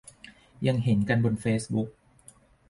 [0.65, 1.89] ยังเห็นกันบนเฟซบุ๊ก